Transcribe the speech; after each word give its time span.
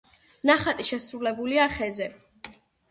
ნახატი 0.49 0.87
შესრულებულია 0.89 1.71
ხეზე. 1.79 2.13